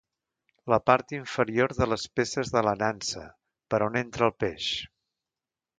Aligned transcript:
La 0.73 0.77
part 0.89 1.13
interior 1.17 1.75
de 1.81 1.89
les 1.91 2.07
peces 2.21 2.55
de 2.57 2.65
la 2.69 2.75
nansa, 2.83 3.29
per 3.75 3.83
on 3.91 4.03
entra 4.05 4.31
el 4.31 4.37
peix. 4.47 4.73